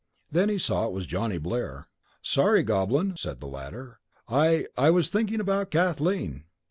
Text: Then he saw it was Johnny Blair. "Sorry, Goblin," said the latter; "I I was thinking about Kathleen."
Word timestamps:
Then 0.31 0.49
he 0.49 0.57
saw 0.57 0.87
it 0.87 0.93
was 0.93 1.05
Johnny 1.05 1.37
Blair. 1.37 1.87
"Sorry, 2.23 2.63
Goblin," 2.63 3.15
said 3.15 3.39
the 3.39 3.45
latter; 3.45 3.99
"I 4.27 4.65
I 4.75 4.89
was 4.89 5.09
thinking 5.11 5.39
about 5.39 5.69
Kathleen." 5.69 6.45